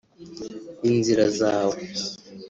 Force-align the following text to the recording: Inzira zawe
Inzira 0.89 1.23
zawe 1.37 1.79